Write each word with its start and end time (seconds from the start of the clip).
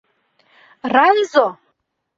—Райзо! 0.93 1.47